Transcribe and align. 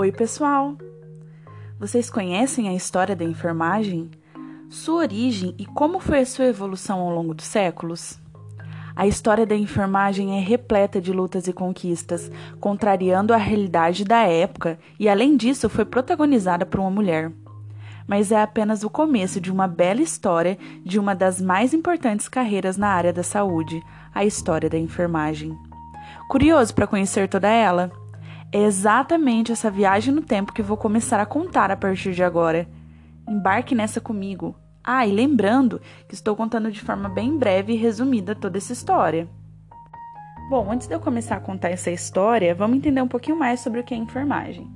Oi, 0.00 0.12
pessoal! 0.12 0.76
Vocês 1.76 2.08
conhecem 2.08 2.68
a 2.68 2.72
história 2.72 3.16
da 3.16 3.24
enfermagem? 3.24 4.08
Sua 4.70 5.00
origem 5.00 5.56
e 5.58 5.66
como 5.66 5.98
foi 5.98 6.20
a 6.20 6.24
sua 6.24 6.44
evolução 6.44 7.00
ao 7.00 7.10
longo 7.10 7.34
dos 7.34 7.46
séculos? 7.46 8.16
A 8.94 9.08
história 9.08 9.44
da 9.44 9.56
enfermagem 9.56 10.38
é 10.38 10.40
repleta 10.40 11.00
de 11.00 11.12
lutas 11.12 11.48
e 11.48 11.52
conquistas, 11.52 12.30
contrariando 12.60 13.34
a 13.34 13.36
realidade 13.36 14.04
da 14.04 14.22
época 14.22 14.78
e, 15.00 15.08
além 15.08 15.36
disso, 15.36 15.68
foi 15.68 15.84
protagonizada 15.84 16.64
por 16.64 16.78
uma 16.78 16.92
mulher. 16.92 17.32
Mas 18.06 18.30
é 18.30 18.40
apenas 18.40 18.84
o 18.84 18.88
começo 18.88 19.40
de 19.40 19.50
uma 19.50 19.66
bela 19.66 20.00
história 20.00 20.56
de 20.84 20.96
uma 21.00 21.12
das 21.12 21.40
mais 21.40 21.74
importantes 21.74 22.28
carreiras 22.28 22.76
na 22.76 22.86
área 22.86 23.12
da 23.12 23.24
saúde, 23.24 23.82
a 24.14 24.24
história 24.24 24.70
da 24.70 24.78
enfermagem. 24.78 25.58
Curioso 26.28 26.72
para 26.72 26.86
conhecer 26.86 27.28
toda 27.28 27.48
ela? 27.48 27.90
É 28.50 28.62
exatamente 28.62 29.52
essa 29.52 29.70
viagem 29.70 30.14
no 30.14 30.22
tempo 30.22 30.54
que 30.54 30.62
vou 30.62 30.76
começar 30.76 31.20
a 31.20 31.26
contar 31.26 31.70
a 31.70 31.76
partir 31.76 32.14
de 32.14 32.22
agora. 32.22 32.66
Embarque 33.28 33.74
nessa 33.74 34.00
comigo. 34.00 34.56
Ah, 34.82 35.06
e 35.06 35.12
lembrando 35.12 35.82
que 36.08 36.14
estou 36.14 36.34
contando 36.34 36.72
de 36.72 36.80
forma 36.80 37.10
bem 37.10 37.36
breve 37.36 37.74
e 37.74 37.76
resumida 37.76 38.34
toda 38.34 38.56
essa 38.56 38.72
história. 38.72 39.28
Bom, 40.48 40.72
antes 40.72 40.86
de 40.86 40.94
eu 40.94 41.00
começar 41.00 41.36
a 41.36 41.40
contar 41.40 41.68
essa 41.68 41.90
história, 41.90 42.54
vamos 42.54 42.78
entender 42.78 43.02
um 43.02 43.08
pouquinho 43.08 43.38
mais 43.38 43.60
sobre 43.60 43.80
o 43.80 43.84
que 43.84 43.92
é 43.92 43.98
enfermagem. 43.98 44.66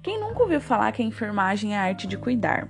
Quem 0.00 0.20
nunca 0.20 0.44
ouviu 0.44 0.60
falar 0.60 0.92
que 0.92 1.02
a 1.02 1.04
enfermagem 1.04 1.74
é 1.74 1.78
a 1.78 1.82
arte 1.82 2.06
de 2.06 2.16
cuidar? 2.16 2.68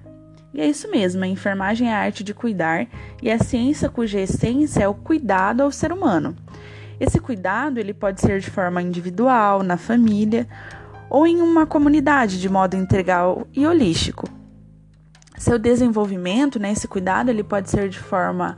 E 0.54 0.62
é 0.62 0.66
isso 0.66 0.90
mesmo, 0.90 1.22
a 1.22 1.28
enfermagem 1.28 1.90
é 1.90 1.94
a 1.94 1.98
arte 1.98 2.24
de 2.24 2.32
cuidar 2.32 2.86
e 3.22 3.28
é 3.28 3.34
a 3.34 3.38
ciência 3.38 3.90
cuja 3.90 4.18
essência 4.18 4.84
é 4.84 4.88
o 4.88 4.94
cuidado 4.94 5.60
ao 5.60 5.70
ser 5.70 5.92
humano. 5.92 6.34
Esse 6.98 7.20
cuidado 7.20 7.78
ele 7.78 7.92
pode 7.92 8.20
ser 8.20 8.40
de 8.40 8.50
forma 8.50 8.80
individual, 8.80 9.62
na 9.62 9.76
família 9.76 10.46
ou 11.10 11.26
em 11.26 11.40
uma 11.40 11.66
comunidade 11.66 12.40
de 12.40 12.48
modo 12.48 12.76
integral 12.76 13.46
e 13.52 13.66
holístico. 13.66 14.28
Seu 15.36 15.58
desenvolvimento, 15.58 16.58
né, 16.58 16.72
esse 16.72 16.88
cuidado, 16.88 17.28
ele 17.28 17.44
pode 17.44 17.68
ser 17.70 17.88
de 17.88 17.98
forma 17.98 18.56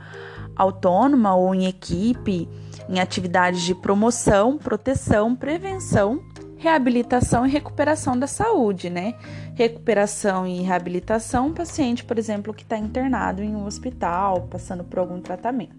autônoma 0.55 1.35
ou 1.35 1.53
em 1.53 1.67
equipe, 1.67 2.47
em 2.87 2.99
atividades 2.99 3.61
de 3.61 3.75
promoção, 3.75 4.57
proteção, 4.57 5.35
prevenção, 5.35 6.23
reabilitação 6.57 7.45
e 7.45 7.49
recuperação 7.49 8.19
da 8.19 8.27
saúde, 8.27 8.89
né? 8.89 9.13
Recuperação 9.55 10.45
e 10.45 10.61
reabilitação, 10.61 11.53
paciente, 11.53 12.03
por 12.03 12.17
exemplo, 12.17 12.53
que 12.53 12.63
está 12.63 12.77
internado 12.77 13.41
em 13.41 13.55
um 13.55 13.65
hospital, 13.65 14.47
passando 14.49 14.83
por 14.83 14.99
algum 14.99 15.21
tratamento. 15.21 15.78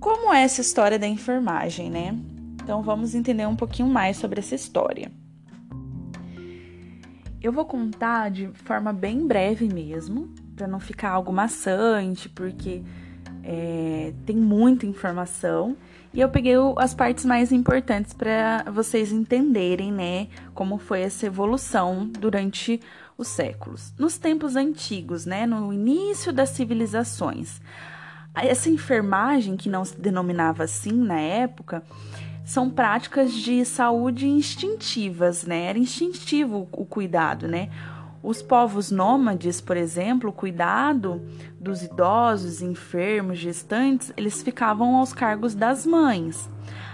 Como 0.00 0.32
é 0.32 0.42
essa 0.42 0.62
história 0.62 0.98
da 0.98 1.06
enfermagem, 1.06 1.90
né? 1.90 2.18
Então 2.62 2.82
vamos 2.82 3.14
entender 3.14 3.46
um 3.46 3.54
pouquinho 3.54 3.88
mais 3.88 4.16
sobre 4.16 4.40
essa 4.40 4.54
história. 4.54 5.12
Eu 7.42 7.52
vou 7.52 7.66
contar 7.66 8.30
de 8.30 8.48
forma 8.64 8.94
bem 8.94 9.26
breve 9.26 9.68
mesmo, 9.68 10.32
para 10.56 10.66
não 10.66 10.80
ficar 10.80 11.10
algo 11.10 11.30
maçante, 11.30 12.30
porque 12.30 12.82
é, 13.42 14.14
tem 14.24 14.36
muita 14.36 14.86
informação. 14.86 15.76
E 16.14 16.20
eu 16.20 16.28
peguei 16.28 16.54
as 16.78 16.94
partes 16.94 17.24
mais 17.24 17.52
importantes 17.52 18.14
para 18.14 18.64
vocês 18.72 19.12
entenderem, 19.12 19.92
né, 19.92 20.28
como 20.54 20.78
foi 20.78 21.02
essa 21.02 21.26
evolução 21.26 22.06
durante 22.06 22.80
os 23.16 23.28
séculos. 23.28 23.92
Nos 23.98 24.16
tempos 24.16 24.56
antigos, 24.56 25.26
né, 25.26 25.46
no 25.46 25.72
início 25.72 26.32
das 26.32 26.50
civilizações, 26.50 27.60
essa 28.34 28.70
enfermagem, 28.70 29.56
que 29.56 29.68
não 29.68 29.84
se 29.84 30.00
denominava 30.00 30.64
assim 30.64 30.92
na 30.92 31.18
época, 31.18 31.82
são 32.44 32.70
práticas 32.70 33.32
de 33.32 33.64
saúde 33.64 34.26
instintivas, 34.28 35.44
né? 35.44 35.66
Era 35.66 35.78
instintivo 35.78 36.68
o 36.72 36.84
cuidado, 36.84 37.46
né? 37.46 37.70
Os 38.22 38.42
povos 38.42 38.90
nômades, 38.90 39.60
por 39.60 39.76
exemplo, 39.76 40.30
o 40.30 40.32
cuidado 40.32 41.22
dos 41.58 41.82
idosos, 41.82 42.60
enfermos, 42.60 43.38
gestantes, 43.38 44.12
eles 44.16 44.42
ficavam 44.42 44.96
aos 44.96 45.12
cargos 45.12 45.54
das 45.54 45.86
mães. 45.86 46.50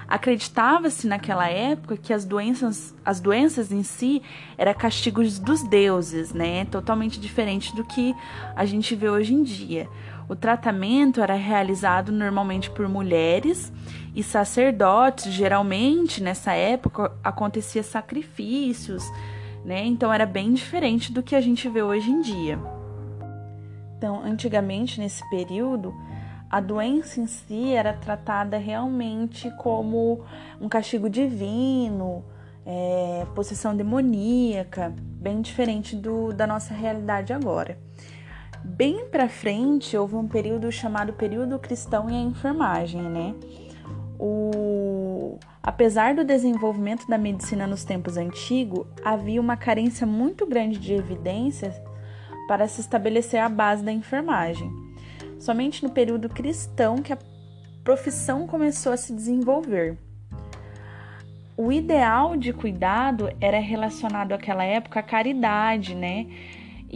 Acreditava-se 0.06 1.08
naquela 1.08 1.48
época 1.48 1.96
que 1.96 2.12
as 2.12 2.24
doenças, 2.24 2.94
as 3.04 3.18
doenças 3.18 3.72
em 3.72 3.82
si 3.82 4.22
eram 4.56 4.72
castigos 4.72 5.38
dos 5.40 5.64
deuses, 5.64 6.32
né? 6.32 6.64
Totalmente 6.66 7.18
diferente 7.18 7.74
do 7.74 7.82
que 7.82 8.14
a 8.54 8.64
gente 8.64 8.94
vê 8.94 9.10
hoje 9.10 9.34
em 9.34 9.42
dia. 9.42 9.88
O 10.28 10.34
tratamento 10.34 11.20
era 11.20 11.34
realizado 11.34 12.10
normalmente 12.10 12.70
por 12.70 12.88
mulheres 12.88 13.72
e 14.14 14.22
sacerdotes. 14.22 15.32
Geralmente, 15.32 16.22
nessa 16.22 16.52
época, 16.52 17.12
acontecia 17.22 17.82
sacrifícios, 17.82 19.04
né? 19.64 19.84
Então 19.84 20.12
era 20.12 20.26
bem 20.26 20.52
diferente 20.52 21.12
do 21.12 21.22
que 21.22 21.36
a 21.36 21.40
gente 21.40 21.68
vê 21.68 21.82
hoje 21.82 22.10
em 22.10 22.20
dia. 22.20 22.58
Então, 23.96 24.20
antigamente, 24.22 25.00
nesse 25.00 25.28
período, 25.30 25.94
a 26.50 26.60
doença 26.60 27.20
em 27.20 27.26
si 27.26 27.72
era 27.72 27.92
tratada 27.92 28.58
realmente 28.58 29.50
como 29.58 30.24
um 30.60 30.68
castigo 30.68 31.08
divino, 31.08 32.24
é, 32.64 33.24
possessão 33.34 33.76
demoníaca, 33.76 34.92
bem 34.98 35.40
diferente 35.40 35.94
do, 35.94 36.32
da 36.32 36.46
nossa 36.46 36.74
realidade 36.74 37.32
agora. 37.32 37.85
Bem 38.68 39.06
para 39.08 39.28
frente, 39.28 39.96
houve 39.96 40.16
um 40.16 40.26
período 40.26 40.70
chamado 40.72 41.12
período 41.12 41.58
cristão 41.58 42.10
e 42.10 42.14
a 42.14 42.20
enfermagem, 42.20 43.00
né? 43.00 43.34
O... 44.18 45.38
Apesar 45.62 46.14
do 46.14 46.24
desenvolvimento 46.24 47.06
da 47.06 47.16
medicina 47.16 47.66
nos 47.66 47.84
tempos 47.84 48.16
antigos, 48.16 48.84
havia 49.04 49.40
uma 49.40 49.56
carência 49.56 50.06
muito 50.06 50.44
grande 50.46 50.78
de 50.78 50.92
evidências 50.92 51.80
para 52.48 52.66
se 52.66 52.80
estabelecer 52.80 53.40
a 53.40 53.48
base 53.48 53.84
da 53.84 53.92
enfermagem. 53.92 54.70
Somente 55.38 55.82
no 55.82 55.90
período 55.90 56.28
cristão 56.28 56.96
que 56.96 57.12
a 57.12 57.18
profissão 57.84 58.48
começou 58.48 58.92
a 58.92 58.96
se 58.96 59.14
desenvolver. 59.14 59.96
O 61.56 61.70
ideal 61.70 62.36
de 62.36 62.52
cuidado 62.52 63.30
era 63.40 63.60
relacionado 63.60 64.32
àquela 64.32 64.64
época 64.64 65.00
à 65.00 65.02
caridade, 65.02 65.94
né? 65.94 66.26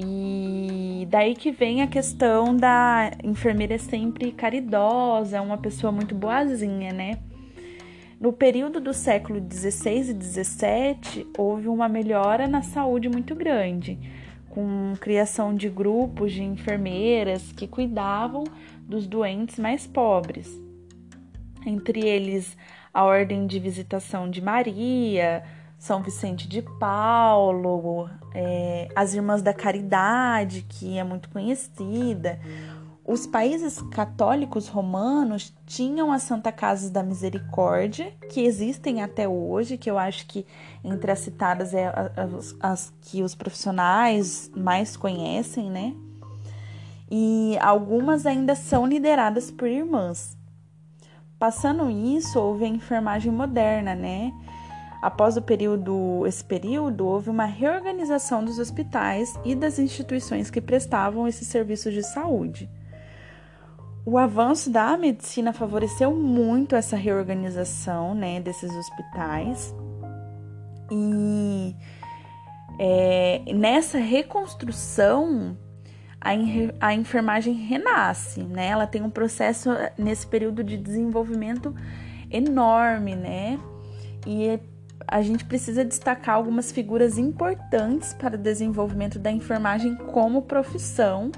E 0.03 1.07
daí 1.11 1.35
que 1.35 1.51
vem 1.51 1.83
a 1.83 1.87
questão 1.87 2.57
da 2.57 3.11
enfermeira 3.23 3.79
sempre 3.79 4.33
caridosa, 4.33 5.43
uma 5.43 5.59
pessoa 5.59 5.93
muito 5.93 6.15
boazinha, 6.15 6.91
né? 6.91 7.19
No 8.19 8.33
período 8.33 8.81
do 8.81 8.95
século 8.95 9.41
16 9.41 10.11
e 10.11 10.15
17, 10.15 11.27
houve 11.37 11.69
uma 11.69 11.89
melhora 11.89 12.49
na 12.49 12.63
saúde 12.63 13.11
muito 13.11 13.35
grande, 13.35 13.99
com 14.49 14.95
criação 14.99 15.55
de 15.55 15.69
grupos 15.69 16.33
de 16.33 16.43
enfermeiras 16.43 17.53
que 17.53 17.67
cuidavam 17.67 18.45
dos 18.81 19.07
doentes 19.07 19.59
mais 19.59 19.87
pobres. 19.87 20.49
Entre 21.67 22.01
eles, 22.01 22.57
a 22.93 23.05
Ordem 23.05 23.47
de 23.47 23.59
Visitação 23.59 24.31
de 24.31 24.41
Maria, 24.41 25.43
são 25.81 26.03
Vicente 26.03 26.47
de 26.47 26.61
Paulo, 26.61 28.11
é, 28.35 28.89
as 28.95 29.15
Irmãs 29.15 29.41
da 29.41 29.55
Caridade, 29.55 30.67
que 30.69 30.99
é 30.99 31.03
muito 31.03 31.31
conhecida. 31.31 32.39
Os 33.03 33.27
países 33.27 33.81
católicos 33.91 34.69
romanos 34.69 35.55
tinham 35.65 36.13
as 36.13 36.23
Santa 36.23 36.53
Casas 36.53 36.91
da 36.91 37.03
Misericórdia, 37.03 38.13
que 38.31 38.43
existem 38.43 39.03
até 39.03 39.27
hoje, 39.27 39.79
que 39.79 39.91
eu 39.91 39.99
acho 39.99 40.27
que 40.27 40.47
entre 40.85 41.11
as 41.11 41.21
citadas 41.21 41.73
é 41.73 41.87
as, 42.15 42.55
as 42.61 42.93
que 43.01 43.23
os 43.23 43.35
profissionais 43.35 44.51
mais 44.55 44.99
conhecem, 44.99 45.71
né? 45.71 45.95
E 47.11 47.57
algumas 47.59 48.27
ainda 48.27 48.55
são 48.55 48.87
lideradas 48.87 49.51
por 49.51 49.67
irmãs. 49.67 50.37
Passando 51.39 51.91
isso, 51.91 52.39
houve 52.39 52.67
a 52.67 52.69
enfermagem 52.69 53.33
moderna, 53.33 53.95
né? 53.95 54.31
Após 55.03 55.39
período, 55.41 56.27
esse 56.27 56.45
período, 56.45 57.07
houve 57.07 57.31
uma 57.31 57.47
reorganização 57.47 58.45
dos 58.45 58.59
hospitais 58.59 59.35
e 59.45 59.55
das 59.55 59.79
instituições 59.79 60.51
que 60.51 60.61
prestavam 60.61 61.27
esses 61.27 61.49
serviços 61.49 61.95
de 61.95 62.03
saúde. 62.03 62.69
O 64.05 64.19
avanço 64.19 64.71
da 64.71 64.97
medicina 64.97 65.53
favoreceu 65.53 66.15
muito 66.15 66.75
essa 66.75 66.97
reorganização 66.97 68.15
né, 68.15 68.41
desses 68.41 68.71
hospitais 68.75 69.75
e 70.91 71.75
é, 72.79 73.43
nessa 73.55 73.99
reconstrução 73.99 75.57
a, 76.21 76.31
a 76.81 76.95
enfermagem 76.95 77.55
renasce, 77.55 78.43
né? 78.43 78.69
Ela 78.69 78.87
tem 78.87 79.03
um 79.03 79.11
processo 79.11 79.71
nesse 79.97 80.27
período 80.27 80.63
de 80.63 80.77
desenvolvimento 80.77 81.75
enorme, 82.31 83.17
né? 83.17 83.59
E 84.27 84.61
a 85.11 85.23
gente 85.23 85.45
precisa 85.45 85.85
destacar 85.85 86.37
algumas 86.37 86.71
figuras 86.71 87.19
importantes 87.19 88.15
para 88.15 88.37
o 88.37 88.39
desenvolvimento 88.39 89.19
da 89.19 89.31
enfermagem 89.31 89.97
como 89.97 90.43
profissão, 90.43 91.33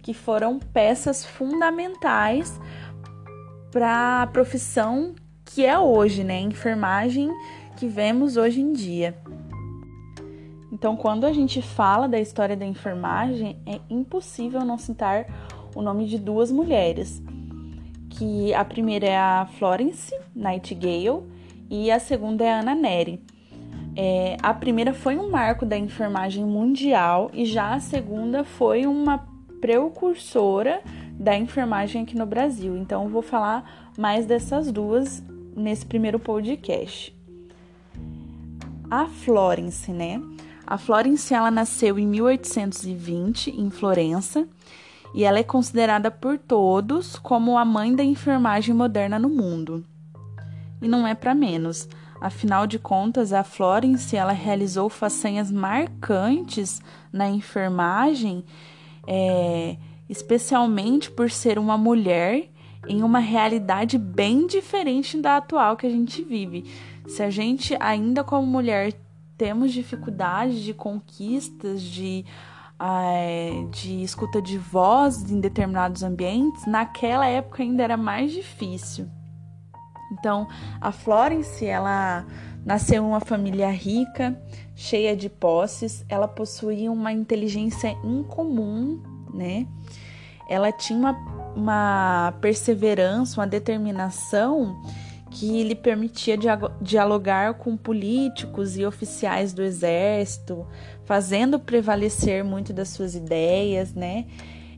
que 0.00 0.14
foram 0.14 0.60
peças 0.60 1.26
fundamentais 1.26 2.60
para 3.72 4.22
a 4.22 4.26
profissão 4.28 5.12
que 5.44 5.66
é 5.66 5.76
hoje, 5.76 6.22
né? 6.22 6.38
Enfermagem 6.40 7.28
que 7.76 7.88
vemos 7.88 8.36
hoje 8.36 8.60
em 8.60 8.72
dia. 8.72 9.18
Então, 10.70 10.96
quando 10.96 11.26
a 11.26 11.32
gente 11.32 11.60
fala 11.60 12.08
da 12.08 12.20
história 12.20 12.56
da 12.56 12.64
enfermagem, 12.64 13.60
é 13.66 13.80
impossível 13.90 14.64
não 14.64 14.78
citar 14.78 15.26
o 15.74 15.82
nome 15.82 16.06
de 16.06 16.18
duas 16.18 16.52
mulheres, 16.52 17.20
que 18.10 18.54
a 18.54 18.64
primeira 18.64 19.06
é 19.06 19.16
a 19.16 19.48
Florence 19.58 20.14
Nightingale 20.34 21.35
e 21.70 21.90
a 21.90 21.98
segunda 21.98 22.44
é 22.44 22.52
a 22.52 22.60
Anna 22.60 22.74
Neri. 22.74 23.20
É, 23.96 24.36
a 24.42 24.52
primeira 24.52 24.92
foi 24.92 25.16
um 25.16 25.30
marco 25.30 25.64
da 25.64 25.76
enfermagem 25.76 26.44
mundial 26.44 27.30
e 27.32 27.46
já 27.46 27.74
a 27.74 27.80
segunda 27.80 28.44
foi 28.44 28.86
uma 28.86 29.26
precursora 29.60 30.82
da 31.12 31.36
enfermagem 31.36 32.02
aqui 32.02 32.16
no 32.16 32.26
Brasil. 32.26 32.76
Então, 32.76 33.04
eu 33.04 33.08
vou 33.08 33.22
falar 33.22 33.90
mais 33.96 34.26
dessas 34.26 34.70
duas 34.70 35.22
nesse 35.56 35.86
primeiro 35.86 36.18
podcast. 36.18 37.16
A 38.90 39.06
Florence, 39.06 39.90
né? 39.90 40.20
A 40.66 40.76
Florence 40.76 41.32
ela 41.32 41.50
nasceu 41.50 41.98
em 41.98 42.06
1820 42.06 43.50
em 43.50 43.70
Florença 43.70 44.46
e 45.14 45.24
ela 45.24 45.38
é 45.38 45.42
considerada 45.42 46.10
por 46.10 46.38
todos 46.38 47.16
como 47.16 47.56
a 47.56 47.64
mãe 47.64 47.94
da 47.94 48.04
enfermagem 48.04 48.74
moderna 48.74 49.18
no 49.18 49.30
mundo. 49.30 49.84
E 50.80 50.88
não 50.88 51.06
é 51.06 51.14
para 51.14 51.34
menos. 51.34 51.88
Afinal 52.20 52.66
de 52.66 52.78
contas, 52.78 53.32
a 53.32 53.44
Florence 53.44 54.16
ela 54.16 54.32
realizou 54.32 54.88
façanhas 54.88 55.50
marcantes 55.50 56.80
na 57.12 57.28
enfermagem, 57.28 58.44
é, 59.06 59.76
especialmente 60.08 61.10
por 61.10 61.30
ser 61.30 61.58
uma 61.58 61.76
mulher 61.76 62.48
em 62.88 63.02
uma 63.02 63.18
realidade 63.18 63.98
bem 63.98 64.46
diferente 64.46 65.20
da 65.20 65.36
atual 65.38 65.76
que 65.76 65.86
a 65.86 65.90
gente 65.90 66.22
vive. 66.22 66.64
Se 67.06 67.22
a 67.22 67.30
gente 67.30 67.76
ainda 67.80 68.24
como 68.24 68.46
mulher 68.46 68.94
temos 69.36 69.72
dificuldade 69.72 70.64
de 70.64 70.72
conquistas, 70.72 71.82
de, 71.82 72.24
uh, 72.80 73.68
de 73.70 74.02
escuta 74.02 74.40
de 74.40 74.56
voz 74.56 75.30
em 75.30 75.40
determinados 75.40 76.02
ambientes, 76.02 76.66
naquela 76.66 77.26
época 77.26 77.62
ainda 77.62 77.82
era 77.82 77.96
mais 77.96 78.32
difícil. 78.32 79.08
Então, 80.18 80.48
a 80.80 80.90
Florence, 80.90 81.64
ela 81.64 82.26
nasceu 82.64 83.02
em 83.02 83.06
uma 83.06 83.20
família 83.20 83.70
rica, 83.70 84.36
cheia 84.74 85.16
de 85.16 85.28
posses, 85.28 86.04
ela 86.08 86.26
possuía 86.26 86.90
uma 86.90 87.12
inteligência 87.12 87.96
incomum, 88.02 89.00
né? 89.32 89.66
Ela 90.48 90.72
tinha 90.72 90.98
uma, 90.98 91.12
uma 91.54 92.34
perseverança, 92.40 93.40
uma 93.40 93.46
determinação 93.46 94.80
que 95.30 95.62
lhe 95.62 95.74
permitia 95.74 96.36
dialogar 96.80 97.54
com 97.54 97.76
políticos 97.76 98.76
e 98.76 98.86
oficiais 98.86 99.52
do 99.52 99.62
exército, 99.62 100.66
fazendo 101.04 101.58
prevalecer 101.58 102.42
muito 102.42 102.72
das 102.72 102.88
suas 102.88 103.14
ideias, 103.14 103.92
né? 103.92 104.26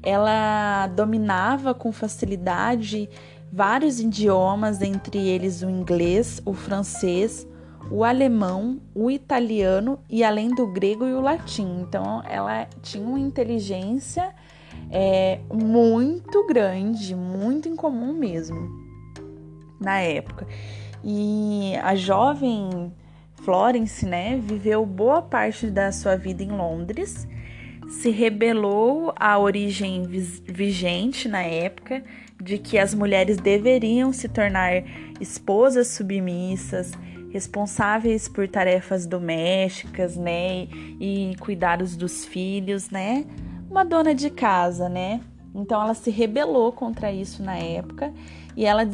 Ela 0.02 0.86
dominava 0.88 1.74
com 1.74 1.92
facilidade 1.92 3.08
vários 3.52 4.00
idiomas, 4.00 4.82
entre 4.82 5.18
eles 5.18 5.62
o 5.62 5.70
inglês, 5.70 6.40
o 6.44 6.52
francês, 6.52 7.46
o 7.90 8.04
alemão, 8.04 8.80
o 8.94 9.10
italiano 9.10 9.98
e 10.08 10.22
além 10.22 10.54
do 10.54 10.66
grego 10.66 11.06
e 11.06 11.14
o 11.14 11.20
latim. 11.20 11.80
Então, 11.80 12.22
ela 12.28 12.66
tinha 12.82 13.06
uma 13.06 13.18
inteligência 13.18 14.34
é, 14.90 15.40
muito 15.52 16.46
grande, 16.46 17.14
muito 17.14 17.68
incomum 17.68 18.12
mesmo 18.12 18.88
na 19.80 20.00
época. 20.00 20.46
E 21.02 21.74
a 21.82 21.94
jovem 21.94 22.92
Florence, 23.36 24.04
né, 24.04 24.36
viveu 24.36 24.84
boa 24.84 25.22
parte 25.22 25.70
da 25.70 25.92
sua 25.92 26.16
vida 26.16 26.42
em 26.42 26.50
Londres, 26.50 27.26
se 27.88 28.10
rebelou 28.10 29.14
à 29.16 29.38
origem 29.38 30.02
vigente 30.02 31.28
na 31.28 31.42
época 31.42 32.02
de 32.40 32.58
que 32.58 32.78
as 32.78 32.94
mulheres 32.94 33.36
deveriam 33.36 34.12
se 34.12 34.28
tornar 34.28 34.84
esposas 35.20 35.88
submissas, 35.88 36.92
responsáveis 37.30 38.28
por 38.28 38.48
tarefas 38.48 39.06
domésticas, 39.06 40.16
né, 40.16 40.68
e 41.00 41.34
cuidados 41.40 41.96
dos 41.96 42.24
filhos, 42.24 42.90
né, 42.90 43.24
uma 43.70 43.84
dona 43.84 44.14
de 44.14 44.30
casa, 44.30 44.88
né. 44.88 45.20
Então 45.54 45.82
ela 45.82 45.94
se 45.94 46.10
rebelou 46.10 46.72
contra 46.72 47.12
isso 47.12 47.42
na 47.42 47.56
época 47.56 48.12
e 48.56 48.64
ela 48.64 48.84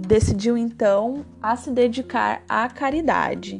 decidiu 0.00 0.56
então 0.56 1.24
a 1.42 1.56
se 1.56 1.70
dedicar 1.70 2.42
à 2.48 2.68
caridade. 2.68 3.58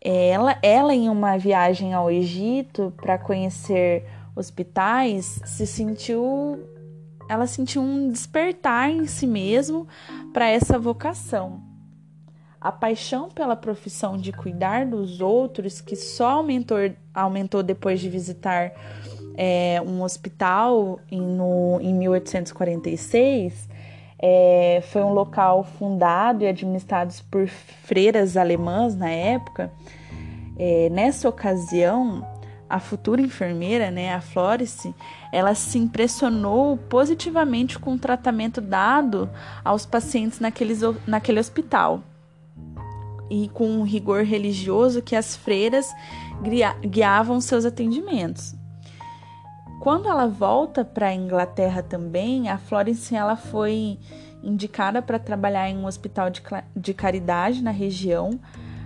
Ela, 0.00 0.58
ela 0.62 0.94
em 0.94 1.08
uma 1.08 1.38
viagem 1.38 1.94
ao 1.94 2.10
Egito 2.10 2.92
para 2.96 3.16
conhecer 3.16 4.04
hospitais, 4.36 5.40
se 5.46 5.66
sentiu 5.66 6.58
ela 7.28 7.46
sentiu 7.46 7.82
um 7.82 8.08
despertar 8.08 8.90
em 8.90 9.06
si 9.06 9.26
mesmo 9.26 9.86
para 10.32 10.48
essa 10.48 10.78
vocação. 10.78 11.62
A 12.60 12.72
paixão 12.72 13.28
pela 13.28 13.54
profissão 13.54 14.16
de 14.16 14.32
cuidar 14.32 14.86
dos 14.86 15.20
outros, 15.20 15.80
que 15.80 15.94
só 15.94 16.30
aumentou, 16.30 16.78
aumentou 17.12 17.62
depois 17.62 18.00
de 18.00 18.08
visitar 18.08 18.72
é, 19.36 19.82
um 19.86 20.02
hospital 20.02 20.98
em, 21.10 21.20
no, 21.20 21.78
em 21.80 21.92
1846, 21.92 23.68
é, 24.18 24.80
foi 24.90 25.02
um 25.02 25.12
local 25.12 25.64
fundado 25.64 26.44
e 26.44 26.48
administrado 26.48 27.12
por 27.30 27.46
freiras 27.46 28.36
alemãs 28.36 28.94
na 28.94 29.10
época. 29.10 29.70
É, 30.56 30.88
nessa 30.90 31.28
ocasião, 31.28 32.26
a 32.68 32.80
futura 32.80 33.20
enfermeira, 33.20 33.90
né, 33.90 34.14
a 34.14 34.20
Florence, 34.20 34.94
ela 35.32 35.54
se 35.54 35.78
impressionou 35.78 36.76
positivamente 36.76 37.78
com 37.78 37.94
o 37.94 37.98
tratamento 37.98 38.60
dado 38.60 39.28
aos 39.64 39.84
pacientes 39.84 40.40
naqueles, 40.40 40.80
naquele 41.06 41.40
hospital 41.40 42.02
e 43.30 43.48
com 43.48 43.68
um 43.68 43.82
rigor 43.82 44.22
religioso 44.24 45.02
que 45.02 45.16
as 45.16 45.34
freiras 45.36 45.88
guiavam 46.88 47.40
seus 47.40 47.64
atendimentos. 47.64 48.54
Quando 49.80 50.08
ela 50.08 50.26
volta 50.26 50.84
para 50.84 51.08
a 51.08 51.14
Inglaterra 51.14 51.82
também, 51.82 52.48
a 52.48 52.56
Florence 52.56 53.14
ela 53.14 53.36
foi 53.36 53.98
indicada 54.42 55.02
para 55.02 55.18
trabalhar 55.18 55.68
em 55.68 55.76
um 55.76 55.86
hospital 55.86 56.30
de, 56.30 56.42
de 56.76 56.94
caridade 56.94 57.62
na 57.62 57.70
região, 57.70 58.38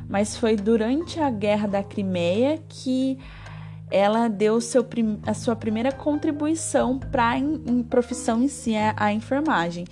mas 0.09 0.37
foi 0.37 0.57
durante 0.57 1.21
a 1.21 1.31
Guerra 1.31 1.69
da 1.69 1.83
Crimeia 1.83 2.59
que 2.69 3.19
ela 3.91 4.29
deu 4.29 4.61
seu, 4.61 4.87
a 5.27 5.35
sua 5.35 5.57
primeira 5.57 5.93
contribuição 5.93 6.99
para 6.99 7.33
a 7.33 7.41
profissão 7.89 8.43
em 8.43 8.49
si, 8.49 8.75
a, 8.77 8.95
a 8.97 9.13
enfermagem. 9.13 9.87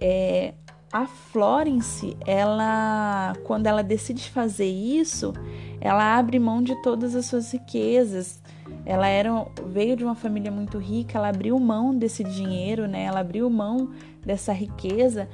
É, 0.00 0.54
a 0.92 1.06
Florence, 1.06 2.16
ela, 2.26 3.34
quando 3.44 3.66
ela 3.66 3.82
decide 3.82 4.28
fazer 4.28 4.68
isso, 4.68 5.32
ela 5.80 6.18
abre 6.18 6.38
mão 6.38 6.62
de 6.62 6.80
todas 6.82 7.14
as 7.14 7.26
suas 7.26 7.50
riquezas. 7.52 8.42
Ela 8.84 9.06
era, 9.06 9.30
veio 9.68 9.96
de 9.96 10.04
uma 10.04 10.14
família 10.14 10.50
muito 10.50 10.76
rica, 10.76 11.16
ela 11.16 11.28
abriu 11.28 11.58
mão 11.58 11.96
desse 11.96 12.22
dinheiro, 12.22 12.86
né? 12.86 13.04
Ela 13.04 13.20
abriu 13.20 13.48
mão 13.48 13.90
dessa 14.24 14.52
riqueza 14.52 15.28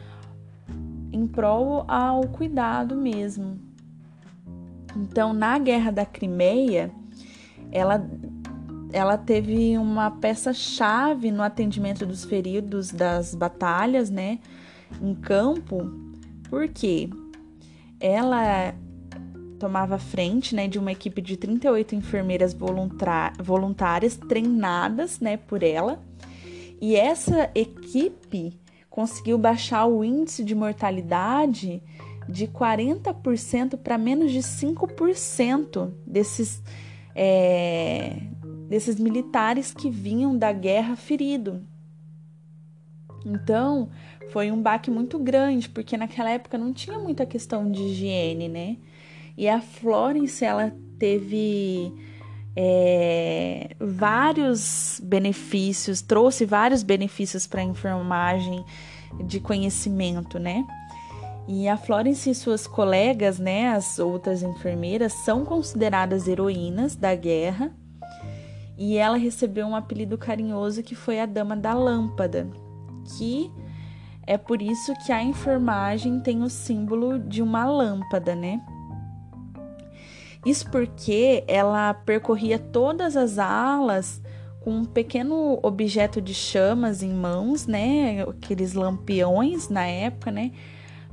em 1.12 1.26
prol 1.26 1.84
ao 1.88 2.28
cuidado 2.28 2.94
mesmo. 2.94 3.58
Então, 4.96 5.32
na 5.32 5.58
Guerra 5.58 5.90
da 5.90 6.06
Crimeia, 6.06 6.92
ela, 7.70 8.08
ela 8.92 9.18
teve 9.18 9.76
uma 9.78 10.10
peça-chave 10.10 11.30
no 11.30 11.42
atendimento 11.42 12.06
dos 12.06 12.24
feridos 12.24 12.90
das 12.90 13.34
batalhas, 13.34 14.10
né, 14.10 14.38
em 15.00 15.14
campo, 15.14 15.90
porque 16.48 17.10
ela 18.00 18.74
tomava 19.58 19.98
frente, 19.98 20.54
né, 20.54 20.68
de 20.68 20.78
uma 20.78 20.92
equipe 20.92 21.20
de 21.20 21.36
38 21.36 21.94
enfermeiras 21.94 22.56
voluntárias 23.42 24.16
treinadas, 24.16 25.20
né, 25.20 25.36
por 25.36 25.62
ela. 25.62 26.00
E 26.80 26.94
essa 26.94 27.50
equipe 27.54 28.58
conseguiu 28.88 29.36
baixar 29.36 29.86
o 29.86 30.04
índice 30.04 30.44
de 30.44 30.54
mortalidade 30.54 31.82
de 32.28 32.46
40% 32.46 33.76
para 33.76 33.98
menos 33.98 34.30
de 34.30 34.40
5% 34.40 35.90
desses 36.06 36.62
é, 37.20 38.12
desses 38.68 38.96
militares 38.96 39.74
que 39.74 39.90
vinham 39.90 40.38
da 40.38 40.52
guerra 40.52 40.94
ferido. 40.94 41.66
Então, 43.26 43.88
foi 44.32 44.52
um 44.52 44.62
baque 44.62 44.88
muito 44.88 45.18
grande, 45.18 45.68
porque 45.68 45.96
naquela 45.96 46.30
época 46.30 46.56
não 46.56 46.72
tinha 46.72 46.96
muita 46.96 47.26
questão 47.26 47.68
de 47.68 47.82
higiene, 47.82 48.48
né? 48.48 48.76
E 49.36 49.48
a 49.48 49.60
Florence, 49.60 50.44
ela 50.44 50.72
teve 50.96 51.92
é, 52.54 53.70
vários 53.80 55.00
benefícios, 55.02 56.00
trouxe 56.00 56.46
vários 56.46 56.84
benefícios 56.84 57.48
para 57.48 57.62
a 57.62 57.64
enfermagem 57.64 58.64
de 59.24 59.40
conhecimento, 59.40 60.38
né? 60.38 60.64
E 61.48 61.66
a 61.66 61.78
Florence 61.78 62.28
e 62.28 62.34
suas 62.34 62.66
colegas, 62.66 63.38
né, 63.38 63.70
as 63.70 63.98
outras 63.98 64.42
enfermeiras, 64.42 65.14
são 65.14 65.46
consideradas 65.46 66.28
heroínas 66.28 66.94
da 66.94 67.14
guerra. 67.14 67.74
E 68.76 68.98
ela 68.98 69.16
recebeu 69.16 69.66
um 69.66 69.74
apelido 69.74 70.18
carinhoso 70.18 70.82
que 70.82 70.94
foi 70.94 71.18
a 71.18 71.24
Dama 71.24 71.56
da 71.56 71.72
Lâmpada, 71.72 72.46
que 73.16 73.50
é 74.26 74.36
por 74.36 74.60
isso 74.60 74.92
que 75.06 75.10
a 75.10 75.22
enfermagem 75.22 76.20
tem 76.20 76.42
o 76.42 76.50
símbolo 76.50 77.18
de 77.18 77.40
uma 77.40 77.64
lâmpada, 77.64 78.34
né? 78.34 78.60
Isso 80.44 80.70
porque 80.70 81.44
ela 81.48 81.94
percorria 81.94 82.58
todas 82.58 83.16
as 83.16 83.38
alas 83.38 84.22
com 84.60 84.70
um 84.70 84.84
pequeno 84.84 85.58
objeto 85.62 86.20
de 86.20 86.34
chamas 86.34 87.02
em 87.02 87.12
mãos, 87.12 87.66
né? 87.66 88.22
Aqueles 88.22 88.74
lampiões 88.74 89.70
na 89.70 89.86
época, 89.86 90.30
né? 90.30 90.52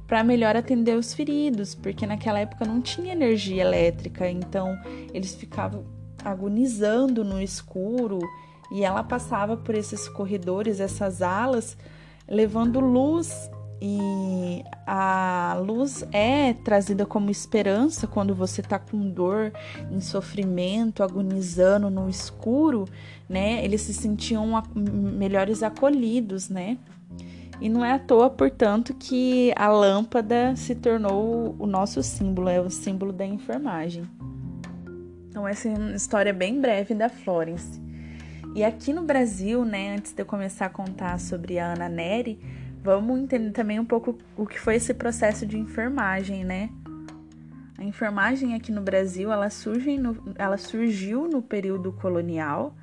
Para 0.07 0.23
melhor 0.23 0.55
atender 0.55 0.95
os 0.97 1.13
feridos, 1.13 1.73
porque 1.73 2.05
naquela 2.05 2.39
época 2.39 2.65
não 2.65 2.79
tinha 2.81 3.13
energia 3.13 3.63
elétrica, 3.63 4.29
então 4.29 4.77
eles 5.13 5.33
ficavam 5.33 5.83
agonizando 6.23 7.23
no 7.23 7.41
escuro 7.41 8.19
e 8.71 8.83
ela 8.83 9.03
passava 9.03 9.55
por 9.57 9.75
esses 9.75 10.07
corredores, 10.07 10.79
essas 10.79 11.21
alas, 11.21 11.77
levando 12.27 12.79
luz 12.79 13.49
e 13.81 14.63
a 14.87 15.57
luz 15.59 16.03
é 16.11 16.53
trazida 16.53 17.05
como 17.05 17.29
esperança 17.29 18.07
quando 18.07 18.33
você 18.33 18.61
está 18.61 18.79
com 18.79 19.09
dor, 19.09 19.51
em 19.91 19.99
sofrimento, 19.99 21.03
agonizando 21.03 21.89
no 21.89 22.09
escuro, 22.09 22.85
né? 23.27 23.63
Eles 23.63 23.81
se 23.81 23.93
sentiam 23.93 24.63
melhores 24.73 25.61
acolhidos, 25.61 26.49
né? 26.49 26.77
E 27.61 27.69
não 27.69 27.83
é 27.83 27.93
à 27.93 27.99
toa, 27.99 28.29
portanto, 28.29 28.93
que 28.93 29.53
a 29.55 29.69
lâmpada 29.69 30.55
se 30.55 30.75
tornou 30.75 31.55
o 31.57 31.65
nosso 31.65 32.03
símbolo, 32.03 32.49
é 32.49 32.59
o 32.59 32.69
símbolo 32.69 33.13
da 33.13 33.25
enfermagem. 33.25 34.03
Então, 35.29 35.47
essa 35.47 35.67
é 35.67 35.73
uma 35.73 35.95
história 35.95 36.33
bem 36.33 36.59
breve 36.59 36.93
da 36.93 37.09
Florence. 37.09 37.81
E 38.55 38.63
aqui 38.63 38.93
no 38.93 39.03
Brasil, 39.03 39.65
né, 39.65 39.95
antes 39.95 40.13
de 40.13 40.21
eu 40.21 40.25
começar 40.25 40.67
a 40.67 40.69
contar 40.69 41.19
sobre 41.19 41.59
a 41.59 41.73
Ana 41.73 41.89
Neri, 41.89 42.39
vamos 42.81 43.19
entender 43.19 43.51
também 43.51 43.79
um 43.79 43.85
pouco 43.85 44.17
o 44.37 44.45
que 44.45 44.59
foi 44.59 44.75
esse 44.75 44.93
processo 44.93 45.45
de 45.45 45.57
enfermagem, 45.57 46.45
né? 46.45 46.69
A 47.77 47.83
enfermagem 47.83 48.55
aqui 48.55 48.71
no 48.71 48.81
Brasil, 48.81 49.31
ela, 49.31 49.49
surge 49.49 49.97
no, 49.97 50.17
ela 50.35 50.57
surgiu 50.57 51.27
no 51.27 51.41
período 51.41 51.91
colonial. 51.91 52.73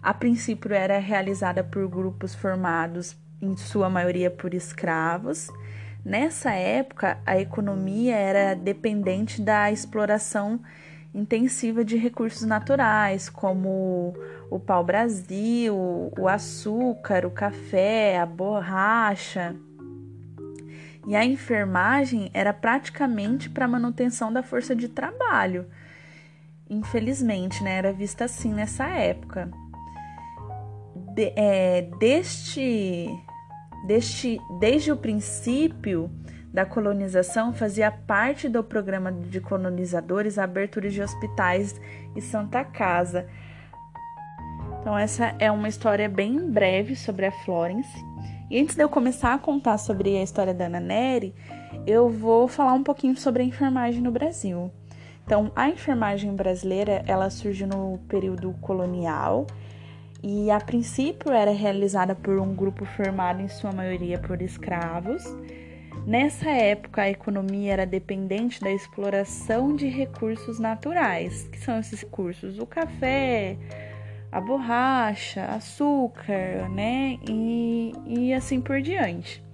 A 0.00 0.14
princípio 0.14 0.72
era 0.72 0.98
realizada 0.98 1.64
por 1.64 1.88
grupos 1.88 2.32
formados, 2.32 3.16
em 3.40 3.56
sua 3.56 3.88
maioria, 3.88 4.30
por 4.30 4.54
escravos. 4.54 5.48
Nessa 6.04 6.52
época, 6.52 7.18
a 7.26 7.38
economia 7.38 8.16
era 8.16 8.54
dependente 8.54 9.42
da 9.42 9.70
exploração 9.70 10.60
intensiva 11.14 11.84
de 11.84 11.96
recursos 11.96 12.42
naturais, 12.42 13.28
como 13.28 14.14
o 14.50 14.58
pau-brasil, 14.58 15.74
o 16.18 16.28
açúcar, 16.28 17.26
o 17.26 17.30
café, 17.30 18.18
a 18.18 18.26
borracha. 18.26 19.56
E 21.06 21.16
a 21.16 21.24
enfermagem 21.24 22.30
era 22.34 22.52
praticamente 22.52 23.48
para 23.48 23.66
manutenção 23.66 24.32
da 24.32 24.42
força 24.42 24.76
de 24.76 24.88
trabalho. 24.88 25.66
Infelizmente, 26.68 27.64
né, 27.64 27.78
era 27.78 27.92
vista 27.92 28.26
assim 28.26 28.52
nessa 28.52 28.86
época. 28.86 29.50
De, 31.14 31.32
é, 31.34 31.88
deste, 31.98 33.08
deste, 33.86 34.38
desde 34.58 34.92
o 34.92 34.96
princípio, 34.96 36.10
da 36.52 36.64
colonização 36.64 37.52
fazia 37.52 37.90
parte 37.90 38.48
do 38.48 38.64
programa 38.64 39.12
de 39.12 39.40
colonizadores 39.40 40.38
a 40.38 40.44
abertura 40.44 40.88
de 40.88 41.02
hospitais 41.02 41.78
e 42.16 42.20
Santa 42.20 42.64
Casa. 42.64 43.28
Então, 44.80 44.96
essa 44.96 45.34
é 45.38 45.50
uma 45.50 45.68
história 45.68 46.08
bem 46.08 46.50
breve 46.50 46.96
sobre 46.96 47.26
a 47.26 47.32
Florence. 47.32 47.92
E 48.50 48.58
antes 48.58 48.74
de 48.74 48.82
eu 48.82 48.88
começar 48.88 49.34
a 49.34 49.38
contar 49.38 49.76
sobre 49.76 50.16
a 50.16 50.22
história 50.22 50.54
da 50.54 50.66
Ana 50.66 50.80
Neri, 50.80 51.34
eu 51.86 52.08
vou 52.08 52.48
falar 52.48 52.72
um 52.72 52.82
pouquinho 52.82 53.16
sobre 53.16 53.42
a 53.42 53.46
enfermagem 53.46 54.00
no 54.00 54.10
Brasil. 54.10 54.70
Então, 55.24 55.52
a 55.54 55.68
enfermagem 55.68 56.34
brasileira, 56.34 57.04
ela 57.06 57.28
surgiu 57.28 57.66
no 57.66 57.98
período 58.08 58.54
colonial 58.62 59.46
e 60.22 60.50
a 60.50 60.58
princípio 60.58 61.32
era 61.32 61.52
realizada 61.52 62.14
por 62.14 62.38
um 62.38 62.54
grupo 62.54 62.84
formado 62.84 63.40
em 63.40 63.48
sua 63.48 63.72
maioria 63.72 64.18
por 64.18 64.42
escravos 64.42 65.24
Nessa 66.08 66.48
época, 66.48 67.02
a 67.02 67.10
economia 67.10 67.74
era 67.74 67.84
dependente 67.84 68.62
da 68.62 68.70
exploração 68.70 69.76
de 69.76 69.88
recursos 69.88 70.58
naturais. 70.58 71.46
que 71.52 71.58
são 71.58 71.78
esses 71.78 72.00
recursos? 72.00 72.58
O 72.58 72.64
café, 72.64 73.58
a 74.32 74.40
borracha, 74.40 75.44
açúcar, 75.44 76.70
né? 76.70 77.18
E, 77.28 77.92
e 78.06 78.32
assim 78.32 78.58
por 78.58 78.80
diante. 78.80 79.44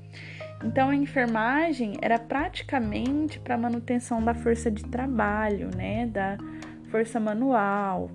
Então, 0.65 0.91
a 0.91 0.95
enfermagem 0.95 1.95
era 2.01 2.21
praticamente 2.21 3.41
para 3.41 3.59
manutenção 3.59 4.23
da 4.23 4.33
força 4.33 4.71
de 4.71 4.85
trabalho, 4.85 5.71
né? 5.77 6.07
Da 6.07 6.39
força 6.89 7.19
manual, 7.19 8.09